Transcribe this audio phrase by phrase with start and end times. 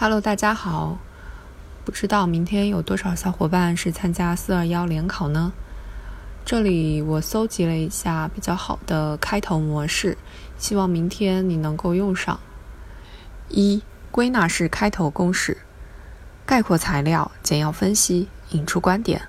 [0.00, 0.96] Hello，大家好。
[1.84, 5.52] 不知道明天有多少小伙伴是参加四二幺联考呢？
[6.44, 10.16] 这里我搜集了一下比较好的开头模式，
[10.56, 12.38] 希望明天你能够用上。
[13.48, 13.82] 一、
[14.12, 15.58] 归纳式开头公式：
[16.46, 19.22] 概括材料，简要分析，引出观点。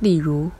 [0.00, 0.50] 例如，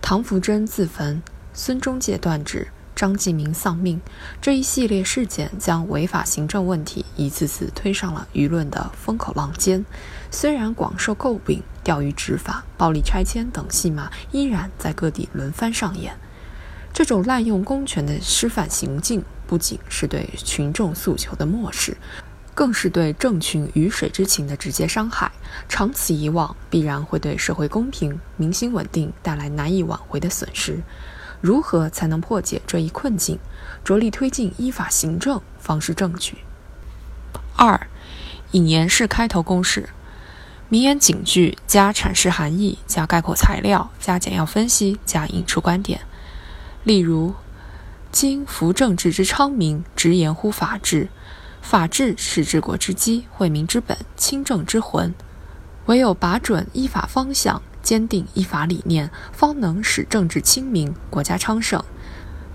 [0.00, 1.22] 唐福珍自焚，
[1.52, 2.68] 孙中介断指。
[2.94, 4.00] 张继明丧命
[4.40, 9.84] 这一系列事件，将违法行政问题一次次推上了舆论的风口浪尖。
[10.30, 16.16] 虽然广受诟病，钓鱼执法、暴力拆迁等戏码依然在各地轮番上演。
[16.92, 21.96] 这种滥用公权的失范行径，不仅是对群众诉求的漠视，
[22.54, 25.32] 更是对政群鱼水之情的直接伤害。
[25.68, 30.80] 长此以往，必然会对社会公平、民心稳定带来难以挽回的损失。
[31.44, 33.38] 如何才能破解这一困境，
[33.84, 36.34] 着力推进依法行政，方是正确。
[37.54, 37.86] 二，
[38.52, 39.90] 引言式开头公式：
[40.70, 46.00] 名言警句加阐释含义加概括材料加简要分析加引出观点。
[46.82, 47.34] 例如，
[48.10, 51.10] 今扶政治之昌明，直言乎法治。
[51.60, 55.14] 法治是治国之基，惠民之本，清正之魂。
[55.84, 57.60] 唯有把准依法方向。
[57.84, 61.84] 坚定依法理念，方能使政治清明，国家昌盛。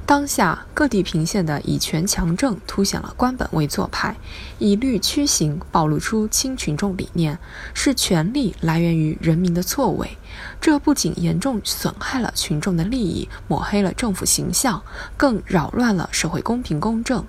[0.06, 4.18] 当下各地频现的以权强政，凸显了官本位做派，
[4.58, 7.38] 以律驱行，暴露出亲群众理念，
[7.76, 10.18] 是权力来源于人民的错位。
[10.60, 14.82] 这不仅严重损害了群众的利益，抹黑了政府形象，
[15.16, 17.24] 更扰乱了社会公平公正。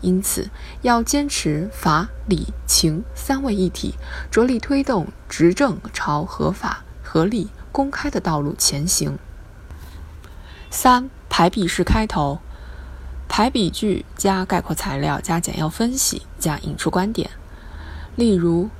[0.00, 0.48] 因此，
[0.80, 3.94] 要坚持法理情三位一体，
[4.30, 6.82] 着力推动执政朝合法。
[7.12, 9.18] 合理公开的道路前行。
[10.70, 12.40] 三排比式开头，
[13.28, 17.28] 排比句加概括材料加简要分析加引出观点。
[18.16, 18.70] 例如，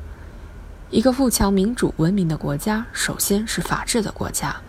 [0.88, 4.62] 一个富强、民主、文明的国家，首先是法治的国家；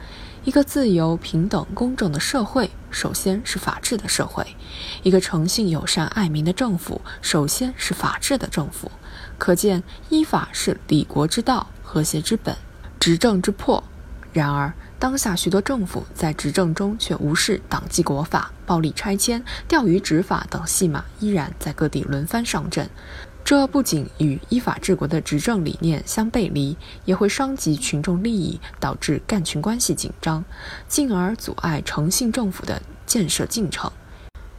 [0.43, 4.43] 一个自由、平等、公正的社会，首先是法治的社会；
[5.03, 8.91] 一个诚信、友善、爱民的政府，首先是法治的政府。
[9.37, 12.53] 可见，依法是理国之道，和谐之本。
[13.03, 13.83] 执政之魄，
[14.31, 22.89] 然而当下许多政府在执政中却无视党纪国法，暴力拆迁、钓鱼执法等戏码依然在各地轮番上阵。
[23.43, 30.45] 这不仅与依法治国的执政理念相背离，也会伤及群众利益，导致干群关系紧张，
[30.87, 33.91] 进而阻碍诚信政府的建设进程。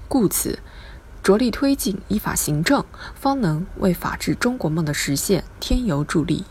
[0.06, 0.58] 故此，
[1.22, 2.84] 着力推进依法行政，
[3.14, 6.44] 方能为法治中国梦的实现添油助力。